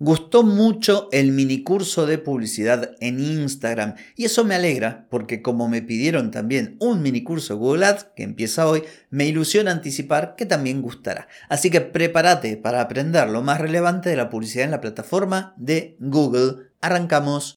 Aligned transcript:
Gustó 0.00 0.44
mucho 0.44 1.08
el 1.10 1.32
mini 1.32 1.64
curso 1.64 2.06
de 2.06 2.18
publicidad 2.18 2.92
en 3.00 3.18
Instagram 3.18 3.96
y 4.14 4.26
eso 4.26 4.44
me 4.44 4.54
alegra 4.54 5.08
porque 5.10 5.42
como 5.42 5.68
me 5.68 5.82
pidieron 5.82 6.30
también 6.30 6.76
un 6.78 7.02
mini 7.02 7.24
curso 7.24 7.56
Google 7.56 7.84
Ads 7.84 8.06
que 8.14 8.22
empieza 8.22 8.68
hoy, 8.68 8.84
me 9.10 9.26
ilusiona 9.26 9.72
anticipar 9.72 10.36
que 10.36 10.46
también 10.46 10.82
gustará. 10.82 11.26
Así 11.48 11.68
que 11.68 11.80
prepárate 11.80 12.56
para 12.56 12.80
aprender 12.80 13.28
lo 13.28 13.42
más 13.42 13.60
relevante 13.60 14.08
de 14.08 14.14
la 14.14 14.30
publicidad 14.30 14.66
en 14.66 14.70
la 14.70 14.80
plataforma 14.80 15.52
de 15.56 15.96
Google. 15.98 16.68
Arrancamos. 16.80 17.56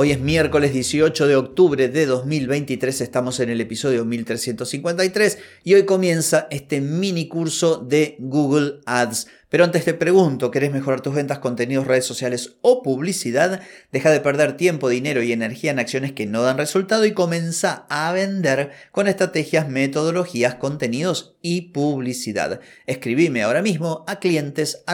Hoy 0.00 0.12
es 0.12 0.20
miércoles 0.20 0.72
18 0.72 1.26
de 1.26 1.34
octubre 1.34 1.88
de 1.88 2.06
2023, 2.06 3.00
estamos 3.00 3.40
en 3.40 3.50
el 3.50 3.60
episodio 3.60 4.04
1353 4.04 5.38
y 5.64 5.74
hoy 5.74 5.86
comienza 5.86 6.46
este 6.52 6.80
mini 6.80 7.26
curso 7.26 7.78
de 7.78 8.14
Google 8.20 8.74
Ads. 8.86 9.26
Pero 9.48 9.64
antes 9.64 9.84
te 9.84 9.94
pregunto, 9.94 10.52
¿querés 10.52 10.70
mejorar 10.70 11.00
tus 11.00 11.16
ventas, 11.16 11.40
contenidos, 11.40 11.88
redes 11.88 12.04
sociales 12.04 12.58
o 12.60 12.84
publicidad? 12.84 13.60
Deja 13.90 14.12
de 14.12 14.20
perder 14.20 14.56
tiempo, 14.56 14.88
dinero 14.88 15.20
y 15.20 15.32
energía 15.32 15.72
en 15.72 15.80
acciones 15.80 16.12
que 16.12 16.26
no 16.26 16.42
dan 16.42 16.58
resultado 16.58 17.04
y 17.04 17.10
comienza 17.10 17.84
a 17.90 18.12
vender 18.12 18.70
con 18.92 19.08
estrategias, 19.08 19.68
metodologías, 19.68 20.54
contenidos 20.54 21.34
y 21.42 21.72
publicidad. 21.72 22.60
Escribime 22.86 23.42
ahora 23.42 23.62
mismo 23.62 24.04
a 24.06 24.20
clientes 24.20 24.84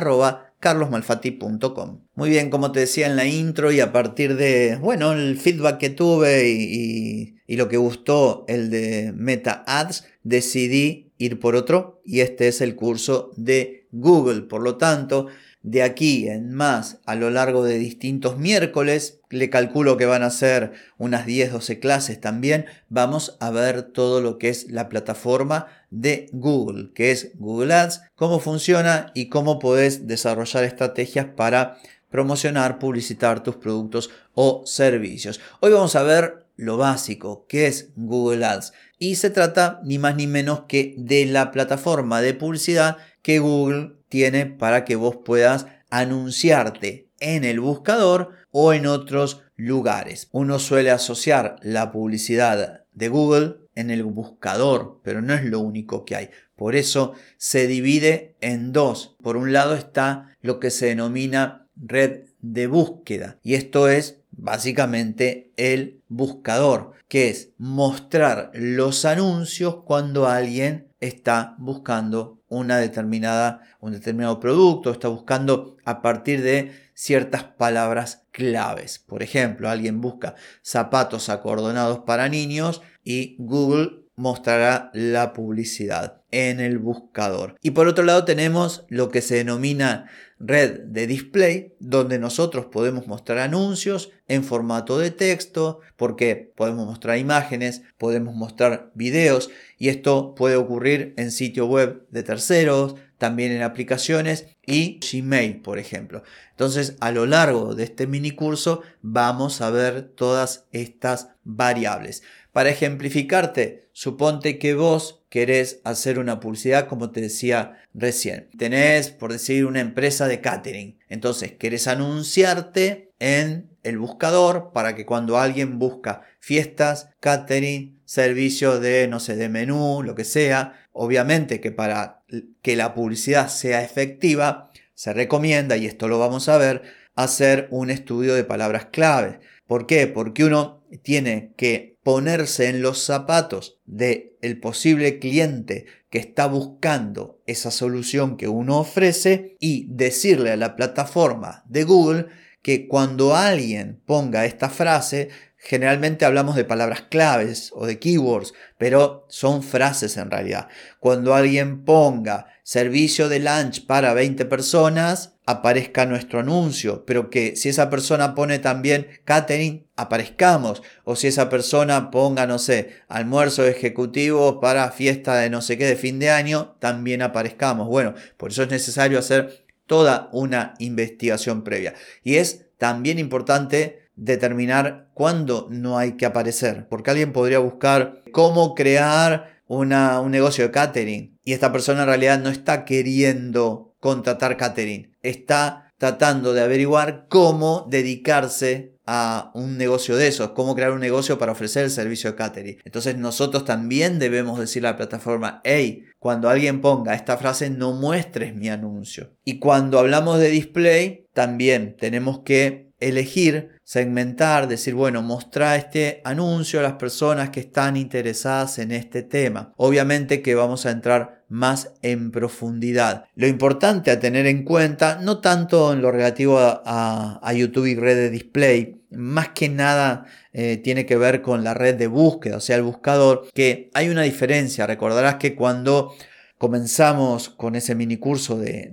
carlosmalfatti.com. 0.65 2.01
Muy 2.15 2.31
bien, 2.31 2.48
como 2.48 2.73
te 2.73 2.81
decía 2.81 3.07
en 3.07 3.17
la 3.17 3.27
intro 3.27 3.70
y 3.70 3.81
a 3.81 3.93
partir 3.93 4.34
de, 4.37 4.79
bueno, 4.81 5.12
el 5.12 5.37
feedback 5.37 5.77
que 5.77 5.91
tuve 5.91 6.48
y, 6.48 7.37
y, 7.47 7.57
lo 7.57 7.69
que 7.69 7.77
gustó, 7.77 8.47
el 8.48 8.70
de 8.70 9.12
Meta 9.15 9.62
Ads, 9.67 10.07
decidí 10.23 11.12
ir 11.19 11.39
por 11.39 11.55
otro 11.55 12.01
y 12.03 12.20
este 12.20 12.48
es 12.48 12.62
el 12.62 12.77
curso 12.77 13.31
de 13.37 13.87
Google. 13.92 14.42
Por 14.42 14.62
lo 14.62 14.79
tanto, 14.79 15.27
de 15.65 15.83
aquí 15.83 16.29
en 16.29 16.53
más 16.53 16.98
a 17.07 17.15
lo 17.15 17.31
largo 17.31 17.65
de 17.65 17.79
distintos 17.79 18.39
miércoles, 18.39 19.20
le 19.31 19.48
calculo 19.48 19.97
que 19.97 20.05
van 20.05 20.23
a 20.23 20.29
ser 20.31 20.73
unas 20.98 21.27
10-12 21.27 21.81
clases 21.81 22.20
también, 22.20 22.67
vamos 22.91 23.39
a 23.41 23.51
ver 23.51 23.83
todo 23.83 24.20
lo 24.20 24.37
que 24.37 24.51
es 24.51 24.70
la 24.70 24.91
plataforma 24.91 25.67
de 25.91 26.29
Google, 26.33 26.91
que 26.95 27.11
es 27.11 27.33
Google 27.39 27.73
Ads, 27.73 28.03
cómo 28.15 28.41
funciona 28.41 29.11
y 29.15 29.31
cómo 29.31 29.59
puedes 29.59 30.07
desarrollar 30.07 30.65
estrategias 30.65 31.27
para 31.35 31.79
promocionar, 32.11 32.79
publicitar 32.79 33.42
tus 33.42 33.57
productos 33.57 34.11
o 34.35 34.65
servicios. 34.67 35.41
Hoy 35.61 35.73
vamos 35.73 35.97
a 35.97 36.03
ver 36.03 36.47
lo 36.57 36.77
básico, 36.77 37.47
que 37.48 37.67
es 37.67 37.89
Google 37.97 38.45
Ads. 38.45 38.75
Y 38.98 39.17
se 39.17 39.31
trata 39.31 39.81
ni 39.83 39.98
más 39.98 40.15
ni 40.15 40.27
menos 40.27 40.65
que 40.69 40.95
de 40.98 41.25
la 41.25 41.51
plataforma 41.51 42.20
de 42.20 42.35
publicidad 42.35 42.98
que 43.23 43.39
Google 43.39 43.95
tiene 44.15 44.47
para 44.47 44.84
que 44.84 44.95
vos 44.95 45.17
puedas 45.25 45.67
anunciarte 45.91 47.11
en 47.19 47.43
el 47.43 47.59
buscador 47.59 48.31
o 48.53 48.73
en 48.73 48.87
otros 48.87 49.43
lugares. 49.57 50.29
Uno 50.30 50.61
suele 50.61 50.92
asociar 50.92 51.57
la 51.63 51.91
publicidad 51.91 52.85
de 52.92 53.08
Google 53.08 53.57
en 53.75 53.91
el 53.91 54.05
buscador, 54.05 55.01
pero 55.02 55.20
no 55.20 55.35
es 55.35 55.42
lo 55.42 55.58
único 55.58 56.05
que 56.05 56.14
hay. 56.14 56.30
Por 56.55 56.77
eso 56.77 57.14
se 57.39 57.67
divide 57.67 58.36
en 58.41 58.73
dos. 58.73 59.17
Por 59.20 59.36
un 59.36 59.52
lado 59.52 59.75
está 59.75 60.29
lo 60.41 60.61
que 60.61 60.70
se 60.70 60.86
denomina 60.86 61.67
red 61.75 62.27
de 62.41 62.69
búsqueda 62.69 63.41
y 63.42 63.55
esto 63.55 63.89
es 63.89 64.20
básicamente 64.36 65.52
el 65.56 66.02
buscador, 66.08 66.92
que 67.08 67.28
es 67.28 67.50
mostrar 67.58 68.50
los 68.55 69.05
anuncios 69.05 69.83
cuando 69.84 70.27
alguien 70.27 70.89
está 71.00 71.55
buscando 71.58 72.40
una 72.48 72.78
determinada, 72.78 73.61
un 73.80 73.92
determinado 73.92 74.40
producto, 74.40 74.90
está 74.90 75.08
buscando 75.08 75.77
a 75.84 76.02
partir 76.02 76.42
de 76.42 76.72
ciertas 76.95 77.45
palabras 77.45 78.24
claves. 78.30 78.98
Por 78.98 79.22
ejemplo, 79.22 79.68
alguien 79.68 80.00
busca 80.00 80.34
zapatos 80.62 81.28
acordonados 81.28 82.01
para 82.01 82.28
niños 82.28 82.83
y 83.02 83.36
Google 83.39 84.05
mostrará 84.16 84.90
la 84.95 85.33
publicidad 85.33 86.22
en 86.30 86.61
el 86.61 86.78
buscador. 86.78 87.56
Y 87.61 87.72
por 87.72 87.89
otro 87.89 88.05
lado 88.05 88.24
tenemos 88.24 88.84
lo 88.89 89.08
que 89.08 89.22
se 89.22 89.36
denomina 89.36 90.08
red 90.39 90.80
de 90.80 91.06
display, 91.06 91.74
donde 91.80 92.18
nosotros 92.18 92.66
podemos 92.66 93.06
mostrar 93.06 93.39
anuncios 93.39 94.11
en 94.29 94.45
formato 94.45 94.98
de 94.98 95.11
texto, 95.11 95.80
porque 95.96 96.52
podemos 96.57 96.86
mostrar 96.86 97.18
imágenes, 97.18 97.83
podemos 97.98 98.35
mostrar 98.35 98.90
videos 98.95 99.51
y 99.79 99.89
esto 99.89 100.35
puede 100.35 100.57
ocurrir 100.57 101.14
en 101.17 101.30
sitio 101.30 101.67
web 101.67 102.07
de 102.11 102.23
terceros, 102.23 102.96
también 103.19 103.52
en 103.52 103.63
aplicaciones 103.63 104.47
y 104.67 105.01
Gmail, 105.01 105.61
por 105.61 105.79
ejemplo. 105.79 106.23
Entonces, 106.51 106.97
a 107.01 107.11
lo 107.11 107.27
largo 107.27 107.75
de 107.75 107.85
este 107.85 108.07
mini 108.07 108.33
curso 108.33 108.83
vamos 109.02 109.61
a 109.61 109.70
ver 109.70 110.02
todas 110.02 110.67
estas 110.73 111.30
variables. 111.45 112.23
Para 112.52 112.70
ejemplificarte, 112.70 113.89
suponte 113.92 114.58
que 114.58 114.75
vos 114.75 115.25
querés 115.29 115.80
hacer 115.83 116.20
una 116.20 116.39
publicidad 116.39 116.86
como 116.86 117.11
te 117.11 117.20
decía 117.20 117.83
recién. 117.92 118.48
Tenés, 118.57 119.11
por 119.11 119.33
decir, 119.33 119.67
una 119.67 119.81
empresa 119.81 120.29
de 120.29 120.41
catering. 120.41 120.98
Entonces, 121.08 121.52
querés 121.52 121.89
anunciarte 121.89 123.11
en 123.19 123.70
el 123.83 123.98
buscador 123.98 124.70
para 124.73 124.95
que 124.95 125.05
cuando 125.05 125.39
alguien 125.39 125.79
busca 125.79 126.23
fiestas, 126.45 127.09
catering, 127.21 128.03
servicio 128.05 128.79
de, 128.79 129.09
no 129.09 129.19
sé, 129.19 129.35
de 129.35 129.49
menú, 129.49 130.03
lo 130.03 130.15
que 130.15 130.25
sea, 130.25 130.87
obviamente 130.93 131.59
que 131.59 131.73
para 131.73 132.23
que 132.61 132.77
la 132.77 132.93
publicidad 132.93 133.49
sea 133.49 133.82
efectiva, 133.82 134.71
se 134.93 135.15
recomienda, 135.15 135.79
y 135.79 135.87
esto 135.87 136.06
lo 136.06 136.19
vamos 136.19 136.50
a 136.50 136.59
ver, 136.59 136.82
hacer 137.15 137.67
un 137.71 137.88
estudio 137.88 138.35
de 138.35 138.44
palabras 138.44 138.88
clave. 138.93 139.41
¿Por 139.67 139.87
qué? 139.87 140.06
Porque 140.06 140.44
uno 140.44 140.85
tiene 141.03 141.55
que 141.56 141.97
ponerse 142.03 142.69
en 142.69 142.82
los 142.82 143.03
zapatos 143.03 143.81
de 143.87 144.37
el 144.43 144.61
posible 144.61 145.19
cliente 145.19 145.87
que 146.11 146.19
está 146.19 146.47
buscando 146.47 147.41
esa 147.47 147.71
solución 147.71 148.37
que 148.37 148.49
uno 148.49 148.79
ofrece 148.79 149.56
y 149.61 149.87
decirle 149.88 150.50
a 150.50 150.56
la 150.56 150.76
plataforma 150.76 151.65
de 151.67 151.85
Google 151.85 152.26
que 152.64 152.88
cuando 152.88 153.37
alguien 153.37 154.00
ponga 154.05 154.44
esta 154.44 154.69
frase 154.69 155.29
Generalmente 155.67 156.26
hablamos 156.26 156.56
de 156.56 156.64
palabras 156.64 157.06
claves 157.08 157.70
o 157.75 157.87
de 157.87 157.99
keywords, 157.99 158.52
pero 158.76 159.25
son 159.31 159.62
frases 159.62 160.19
en 160.19 160.31
realidad. 160.31 160.69
Cuando 161.00 161.35
alguien 161.35 161.87
ponga 161.87 162.49
servicio 162.62 163.31
de 163.31 163.38
lunch 163.38 163.87
para 163.87 164.12
20 164.12 164.44
personas, 164.44 165.37
aparezca 165.47 166.05
nuestro 166.05 166.41
anuncio, 166.41 167.06
pero 167.06 167.31
que 167.31 167.56
si 167.56 167.70
esa 167.70 167.88
persona 167.88 168.35
pone 168.35 168.58
también 168.58 169.08
catering, 169.25 169.87
aparezcamos. 169.96 170.82
O 171.05 171.17
si 171.17 171.29
esa 171.29 171.49
persona 171.49 172.11
ponga, 172.11 172.46
no 172.46 172.58
sé, 172.58 172.91
almuerzo 173.08 173.64
ejecutivo 173.67 174.61
para 174.61 174.91
fiesta 174.91 175.37
de 175.37 175.49
no 175.49 175.62
sé 175.62 175.79
qué 175.79 175.87
de 175.87 175.96
fin 175.96 176.19
de 176.19 176.29
año, 176.29 176.76
también 176.79 177.23
aparezcamos. 177.23 177.88
Bueno, 177.88 178.12
por 178.37 178.50
eso 178.50 178.64
es 178.64 178.70
necesario 178.70 179.19
hacer 179.19 179.63
toda 179.86 180.28
una 180.32 180.75
investigación 180.78 181.64
previa. 181.64 181.94
Y 182.22 182.36
es 182.36 182.66
también 182.78 183.19
importante 183.19 184.08
determinar 184.16 185.08
cuándo 185.14 185.66
no 185.70 185.98
hay 185.98 186.12
que 186.12 186.26
aparecer, 186.26 186.86
porque 186.88 187.10
alguien 187.10 187.32
podría 187.32 187.58
buscar 187.58 188.22
cómo 188.32 188.75
crear 188.75 189.60
una, 189.66 190.20
un 190.20 190.31
negocio 190.31 190.64
de 190.64 190.70
catering 190.70 191.38
y 191.44 191.52
esta 191.52 191.72
persona 191.72 192.02
en 192.02 192.08
realidad 192.08 192.38
no 192.38 192.50
está 192.50 192.84
queriendo 192.84 193.94
contratar 194.00 194.56
catering, 194.56 195.16
está 195.22 195.83
tratando 195.99 196.52
de 196.52 196.62
averiguar 196.62 197.26
cómo 197.29 197.87
dedicarse 197.88 198.94
a 199.06 199.50
un 199.55 199.76
negocio 199.76 200.17
de 200.17 200.29
esos, 200.29 200.50
cómo 200.50 200.75
crear 200.75 200.93
un 200.93 201.00
negocio 201.00 201.38
para 201.38 201.52
ofrecer 201.52 201.85
el 201.85 201.91
servicio 201.91 202.31
de 202.31 202.37
catering. 202.37 202.79
Entonces 202.85 203.17
nosotros 203.17 203.64
también 203.64 204.19
debemos 204.19 204.58
decirle 204.58 204.88
a 204.88 204.93
la 204.93 204.96
plataforma, 204.96 205.61
hey, 205.64 206.05
cuando 206.19 206.49
alguien 206.49 206.81
ponga 206.81 207.14
esta 207.14 207.37
frase 207.37 207.69
no 207.70 207.93
muestres 207.93 208.55
mi 208.55 208.69
anuncio. 208.70 209.35
Y 209.44 209.58
cuando 209.58 209.99
hablamos 209.99 210.38
de 210.38 210.49
display, 210.49 211.26
también 211.35 211.97
tenemos 211.99 212.40
que 212.40 212.93
elegir, 213.08 213.70
segmentar, 213.84 214.68
decir, 214.68 214.94
bueno, 214.94 215.22
mostrar 215.22 215.78
este 215.78 216.20
anuncio 216.24 216.80
a 216.80 216.82
las 216.82 216.94
personas 216.94 217.50
que 217.50 217.60
están 217.60 217.96
interesadas 217.96 218.78
en 218.78 218.92
este 218.92 219.22
tema. 219.22 219.72
Obviamente 219.76 220.42
que 220.42 220.54
vamos 220.54 220.86
a 220.86 220.90
entrar 220.90 221.44
más 221.48 221.92
en 222.02 222.30
profundidad. 222.30 223.26
Lo 223.36 223.46
importante 223.46 224.10
a 224.10 224.18
tener 224.18 224.46
en 224.46 224.64
cuenta, 224.64 225.20
no 225.22 225.40
tanto 225.40 225.92
en 225.92 226.02
lo 226.02 226.10
relativo 226.10 226.58
a, 226.58 227.52
YouTube 227.54 227.86
y 227.86 227.94
red 227.94 228.16
de 228.16 228.30
display, 228.30 229.02
más 229.10 229.50
que 229.50 229.68
nada 229.68 230.24
eh, 230.52 230.78
tiene 230.78 231.06
que 231.06 231.16
ver 231.16 231.40
con 231.40 231.62
la 231.62 231.72
red 231.72 231.94
de 231.94 232.08
búsqueda, 232.08 232.56
o 232.56 232.60
sea, 232.60 232.76
el 232.76 232.82
buscador, 232.82 233.48
que 233.54 233.90
hay 233.94 234.08
una 234.08 234.22
diferencia. 234.22 234.86
Recordarás 234.86 235.36
que 235.36 235.54
cuando 235.54 236.14
comenzamos 236.58 237.48
con 237.48 237.74
ese 237.74 237.94
mini 237.94 238.16
curso 238.16 238.58
de, 238.58 238.92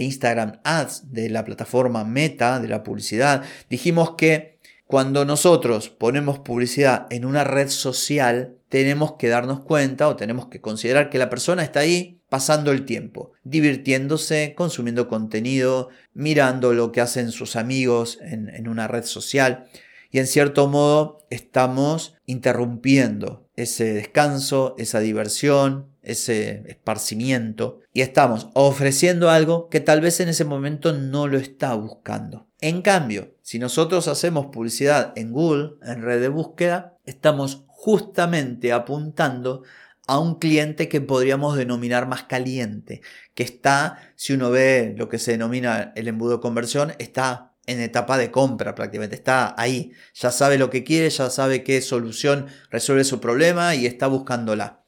Instagram 0.00 0.60
Ads 0.64 1.12
de 1.12 1.28
la 1.28 1.44
plataforma 1.44 2.04
Meta, 2.04 2.60
de 2.60 2.68
la 2.68 2.82
publicidad, 2.82 3.42
dijimos 3.68 4.14
que 4.16 4.58
cuando 4.86 5.24
nosotros 5.24 5.88
ponemos 5.88 6.40
publicidad 6.40 7.06
en 7.10 7.24
una 7.24 7.44
red 7.44 7.68
social, 7.68 8.56
tenemos 8.68 9.12
que 9.12 9.28
darnos 9.28 9.60
cuenta 9.60 10.08
o 10.08 10.16
tenemos 10.16 10.46
que 10.46 10.60
considerar 10.60 11.10
que 11.10 11.18
la 11.18 11.30
persona 11.30 11.62
está 11.62 11.80
ahí 11.80 12.20
pasando 12.28 12.72
el 12.72 12.84
tiempo, 12.84 13.32
divirtiéndose, 13.44 14.54
consumiendo 14.56 15.08
contenido, 15.08 15.90
mirando 16.12 16.72
lo 16.72 16.90
que 16.90 17.00
hacen 17.00 17.30
sus 17.30 17.54
amigos 17.54 18.18
en 18.20 18.68
una 18.68 18.88
red 18.88 19.04
social. 19.04 19.66
Y 20.10 20.18
en 20.18 20.26
cierto 20.26 20.66
modo 20.68 21.24
estamos 21.30 22.16
interrumpiendo 22.26 23.48
ese 23.54 23.92
descanso, 23.94 24.74
esa 24.76 24.98
diversión, 25.00 25.89
ese 26.02 26.64
esparcimiento 26.66 27.80
y 27.92 28.00
estamos 28.00 28.48
ofreciendo 28.54 29.30
algo 29.30 29.68
que 29.68 29.80
tal 29.80 30.00
vez 30.00 30.20
en 30.20 30.28
ese 30.28 30.44
momento 30.44 30.92
no 30.92 31.26
lo 31.26 31.38
está 31.38 31.74
buscando. 31.74 32.48
En 32.60 32.82
cambio, 32.82 33.34
si 33.42 33.58
nosotros 33.58 34.08
hacemos 34.08 34.46
publicidad 34.46 35.12
en 35.16 35.32
Google, 35.32 35.72
en 35.82 36.02
red 36.02 36.20
de 36.20 36.28
búsqueda, 36.28 36.96
estamos 37.04 37.64
justamente 37.66 38.72
apuntando 38.72 39.62
a 40.06 40.18
un 40.18 40.38
cliente 40.38 40.88
que 40.88 41.00
podríamos 41.00 41.56
denominar 41.56 42.08
más 42.08 42.24
caliente, 42.24 43.00
que 43.34 43.44
está, 43.44 44.12
si 44.16 44.32
uno 44.32 44.50
ve 44.50 44.94
lo 44.96 45.08
que 45.08 45.18
se 45.18 45.32
denomina 45.32 45.92
el 45.94 46.08
embudo 46.08 46.36
de 46.36 46.40
conversión, 46.40 46.92
está 46.98 47.52
en 47.66 47.80
etapa 47.80 48.18
de 48.18 48.30
compra 48.30 48.74
prácticamente, 48.74 49.14
está 49.14 49.54
ahí, 49.56 49.92
ya 50.14 50.32
sabe 50.32 50.58
lo 50.58 50.68
que 50.68 50.82
quiere, 50.82 51.08
ya 51.10 51.30
sabe 51.30 51.62
qué 51.62 51.80
solución 51.80 52.46
resuelve 52.70 53.04
su 53.04 53.20
problema 53.20 53.74
y 53.74 53.86
está 53.86 54.08
buscándola. 54.08 54.80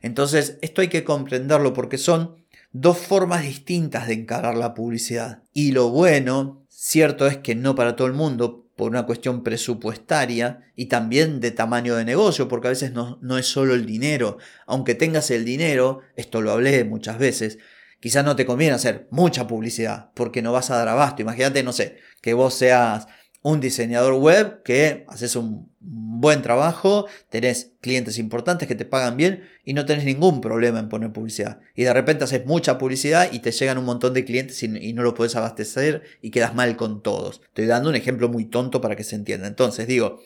Entonces, 0.00 0.58
esto 0.62 0.80
hay 0.80 0.88
que 0.88 1.04
comprenderlo 1.04 1.72
porque 1.72 1.98
son 1.98 2.36
dos 2.72 2.98
formas 2.98 3.42
distintas 3.42 4.06
de 4.06 4.14
encarar 4.14 4.56
la 4.56 4.74
publicidad. 4.74 5.42
Y 5.52 5.72
lo 5.72 5.90
bueno, 5.90 6.64
cierto 6.68 7.26
es 7.26 7.38
que 7.38 7.54
no 7.54 7.74
para 7.74 7.96
todo 7.96 8.06
el 8.06 8.14
mundo, 8.14 8.66
por 8.76 8.90
una 8.90 9.06
cuestión 9.06 9.42
presupuestaria 9.42 10.60
y 10.76 10.86
también 10.86 11.40
de 11.40 11.50
tamaño 11.50 11.96
de 11.96 12.04
negocio, 12.04 12.46
porque 12.46 12.68
a 12.68 12.70
veces 12.70 12.92
no, 12.92 13.18
no, 13.22 13.36
es 13.36 13.46
solo 13.46 13.74
el 13.74 13.84
dinero. 13.84 14.38
Aunque 14.66 14.94
tengas 14.94 15.32
el 15.32 15.44
dinero, 15.44 16.02
esto 16.14 16.40
lo 16.40 16.52
hablé 16.52 16.84
muchas 16.84 17.18
veces, 17.18 17.58
quizás 17.98 18.24
no 18.24 18.36
te 18.36 18.46
conviene 18.46 18.74
hacer 18.74 19.08
mucha 19.10 19.48
publicidad, 19.48 20.12
porque 20.14 20.42
no 20.42 20.52
vas 20.52 20.70
a 20.70 20.76
dar 20.76 20.86
abasto. 20.86 21.22
Imagínate, 21.22 21.64
no 21.64 21.72
sé, 21.72 21.98
que 22.22 22.34
vos 22.34 22.54
seas 22.54 23.08
un 23.42 23.60
diseñador 23.60 24.14
web 24.14 24.62
que 24.62 25.04
haces 25.08 25.36
un 25.36 25.70
buen 25.80 26.42
trabajo, 26.42 27.06
tenés 27.30 27.72
clientes 27.80 28.18
importantes 28.18 28.66
que 28.66 28.74
te 28.74 28.84
pagan 28.84 29.16
bien 29.16 29.44
y 29.64 29.74
no 29.74 29.86
tenés 29.86 30.04
ningún 30.04 30.40
problema 30.40 30.80
en 30.80 30.88
poner 30.88 31.12
publicidad. 31.12 31.60
Y 31.74 31.84
de 31.84 31.92
repente 31.92 32.24
haces 32.24 32.44
mucha 32.46 32.78
publicidad 32.78 33.30
y 33.32 33.38
te 33.38 33.52
llegan 33.52 33.78
un 33.78 33.84
montón 33.84 34.12
de 34.14 34.24
clientes 34.24 34.62
y, 34.62 34.92
no 34.92 35.02
lo 35.02 35.14
puedes 35.14 35.36
abastecer 35.36 36.02
y 36.20 36.30
quedas 36.30 36.54
mal 36.54 36.76
con 36.76 37.02
todos. 37.02 37.40
Estoy 37.44 37.66
dando 37.66 37.90
un 37.90 37.96
ejemplo 37.96 38.28
muy 38.28 38.46
tonto 38.46 38.80
para 38.80 38.96
que 38.96 39.04
se 39.04 39.14
entienda. 39.14 39.46
Entonces 39.46 39.86
digo, 39.86 40.20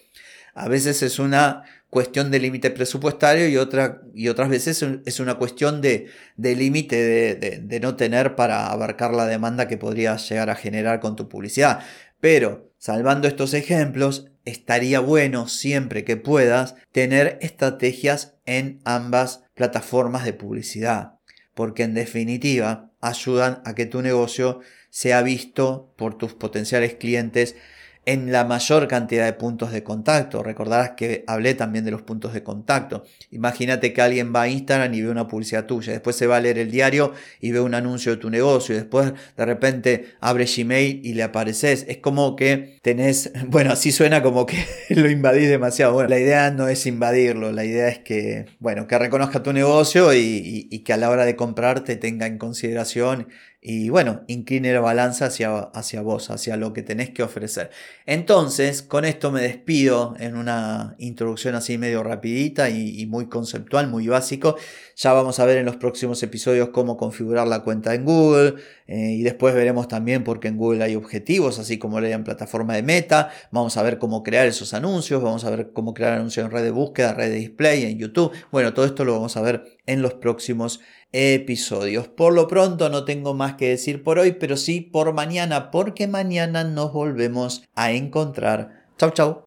a 0.54 0.68
veces 0.68 1.02
es 1.02 1.18
una 1.18 1.64
cuestión 1.90 2.30
de 2.30 2.40
límite 2.40 2.70
presupuestario 2.70 3.46
y, 3.48 3.58
otra, 3.58 4.00
y 4.14 4.28
otras 4.28 4.48
veces 4.48 4.82
es 5.04 5.20
una 5.20 5.34
cuestión 5.34 5.82
de, 5.82 6.08
límite 6.38 6.96
de, 6.96 7.60
de 7.62 7.80
no 7.80 7.96
tener 7.96 8.34
para 8.34 8.68
abarcar 8.68 9.12
la 9.12 9.26
demanda 9.26 9.68
que 9.68 9.76
podrías 9.76 10.26
llegar 10.28 10.48
a 10.48 10.54
generar 10.54 11.00
con 11.00 11.16
tu 11.16 11.28
publicidad. 11.28 11.80
Pero, 12.18 12.71
salvando 12.82 13.28
estos 13.28 13.54
ejemplos, 13.54 14.26
estaría 14.44 14.98
bueno 14.98 15.46
siempre 15.46 16.02
que 16.02 16.16
puedas 16.16 16.74
tener 16.90 17.38
estrategias 17.40 18.34
en 18.44 18.80
ambas 18.84 19.44
plataformas 19.54 20.24
de 20.24 20.32
publicidad, 20.32 21.12
porque 21.54 21.84
en 21.84 21.94
definitiva 21.94 22.90
ayudan 23.00 23.62
a 23.64 23.76
que 23.76 23.86
tu 23.86 24.02
negocio 24.02 24.58
sea 24.90 25.22
visto 25.22 25.94
por 25.96 26.18
tus 26.18 26.34
potenciales 26.34 26.94
clientes 26.94 27.54
en 28.04 28.32
la 28.32 28.44
mayor 28.44 28.88
cantidad 28.88 29.24
de 29.24 29.32
puntos 29.32 29.70
de 29.70 29.84
contacto. 29.84 30.42
Recordarás 30.42 30.90
que 30.96 31.24
hablé 31.26 31.54
también 31.54 31.84
de 31.84 31.92
los 31.92 32.02
puntos 32.02 32.32
de 32.32 32.42
contacto. 32.42 33.04
Imagínate 33.30 33.92
que 33.92 34.02
alguien 34.02 34.32
va 34.34 34.42
a 34.42 34.48
Instagram 34.48 34.92
y 34.92 35.02
ve 35.02 35.10
una 35.10 35.28
publicidad 35.28 35.66
tuya, 35.66 35.92
después 35.92 36.16
se 36.16 36.26
va 36.26 36.36
a 36.36 36.40
leer 36.40 36.58
el 36.58 36.70
diario 36.70 37.12
y 37.40 37.52
ve 37.52 37.60
un 37.60 37.74
anuncio 37.74 38.12
de 38.12 38.18
tu 38.18 38.28
negocio, 38.30 38.74
y 38.74 38.78
después 38.78 39.12
de 39.36 39.46
repente 39.46 40.06
abre 40.20 40.46
Gmail 40.46 41.00
y 41.04 41.14
le 41.14 41.22
apareces. 41.22 41.84
Es 41.88 41.98
como 41.98 42.34
que 42.34 42.78
tenés, 42.82 43.30
bueno, 43.46 43.72
así 43.72 43.92
suena 43.92 44.22
como 44.22 44.46
que 44.46 44.64
lo 44.90 45.08
invadís 45.08 45.48
demasiado. 45.48 45.92
Bueno, 45.92 46.08
la 46.08 46.18
idea 46.18 46.50
no 46.50 46.68
es 46.68 46.86
invadirlo, 46.86 47.52
la 47.52 47.64
idea 47.64 47.88
es 47.88 48.00
que, 48.00 48.46
bueno, 48.58 48.86
que 48.88 48.98
reconozca 48.98 49.42
tu 49.42 49.52
negocio 49.52 50.12
y, 50.12 50.68
y 50.70 50.78
que 50.80 50.92
a 50.92 50.96
la 50.96 51.10
hora 51.10 51.24
de 51.24 51.36
comprarte 51.36 51.96
tenga 51.96 52.26
en 52.26 52.38
consideración 52.38 53.28
y 53.64 53.90
bueno, 53.90 54.22
incline 54.26 54.72
la 54.72 54.80
balanza 54.80 55.26
hacia, 55.26 55.56
hacia 55.56 56.02
vos, 56.02 56.30
hacia 56.30 56.56
lo 56.56 56.72
que 56.72 56.82
tenés 56.82 57.10
que 57.10 57.22
ofrecer. 57.22 57.70
Entonces, 58.06 58.82
con 58.82 59.04
esto 59.04 59.30
me 59.30 59.40
despido 59.40 60.16
en 60.18 60.36
una 60.36 60.96
introducción 60.98 61.54
así 61.54 61.78
medio 61.78 62.02
rapidita 62.02 62.70
y, 62.70 63.06
muy 63.06 63.28
conceptual, 63.28 63.86
muy 63.86 64.08
básico. 64.08 64.56
Ya 64.96 65.12
vamos 65.12 65.38
a 65.38 65.44
ver 65.46 65.58
en 65.58 65.66
los 65.66 65.76
próximos 65.76 66.20
episodios 66.24 66.70
cómo 66.70 66.96
configurar 66.96 67.46
la 67.46 67.62
cuenta 67.62 67.94
en 67.94 68.04
Google 68.04 68.56
eh, 68.88 69.12
y 69.12 69.22
después 69.22 69.54
veremos 69.54 69.86
también 69.86 70.24
porque 70.24 70.48
en 70.48 70.56
Google 70.56 70.82
hay 70.82 70.96
objetivos, 70.96 71.60
así 71.60 71.78
como 71.78 72.00
lo 72.00 72.06
hay 72.06 72.14
en 72.14 72.24
plataforma 72.24 72.74
de 72.74 72.82
meta. 72.82 73.30
Vamos 73.52 73.76
a 73.76 73.84
ver 73.84 73.98
cómo 73.98 74.24
crear 74.24 74.48
esos 74.48 74.74
anuncios, 74.74 75.22
vamos 75.22 75.44
a 75.44 75.50
ver 75.50 75.70
cómo 75.72 75.94
crear 75.94 76.14
anuncios 76.14 76.44
en 76.44 76.50
red 76.50 76.64
de 76.64 76.72
búsqueda, 76.72 77.14
red 77.14 77.30
de 77.30 77.36
display, 77.36 77.84
en 77.84 77.96
YouTube. 77.96 78.32
Bueno, 78.50 78.74
todo 78.74 78.86
esto 78.86 79.04
lo 79.04 79.12
vamos 79.12 79.36
a 79.36 79.40
ver 79.40 79.78
en 79.86 80.02
los 80.02 80.14
próximos 80.14 80.80
episodios. 80.80 81.01
Por 81.12 82.32
lo 82.32 82.48
pronto 82.48 82.88
no 82.88 83.04
tengo 83.04 83.34
más 83.34 83.56
que 83.56 83.68
decir 83.68 84.02
por 84.02 84.18
hoy, 84.18 84.32
pero 84.32 84.56
sí 84.56 84.80
por 84.80 85.12
mañana, 85.12 85.70
porque 85.70 86.06
mañana 86.06 86.64
nos 86.64 86.92
volvemos 86.92 87.62
a 87.74 87.92
encontrar. 87.92 88.86
Chau, 88.96 89.10
chau. 89.10 89.44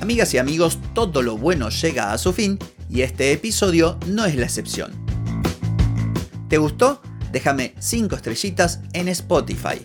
Amigas 0.00 0.34
y 0.34 0.38
amigos, 0.38 0.78
todo 0.94 1.22
lo 1.22 1.36
bueno 1.36 1.68
llega 1.68 2.12
a 2.12 2.18
su 2.18 2.32
fin 2.32 2.58
y 2.90 3.02
este 3.02 3.30
episodio 3.30 3.98
no 4.08 4.24
es 4.24 4.34
la 4.34 4.46
excepción. 4.46 4.90
¿Te 6.48 6.58
gustó? 6.58 7.02
Déjame 7.30 7.74
5 7.78 8.16
estrellitas 8.16 8.80
en 8.94 9.08
Spotify. 9.08 9.84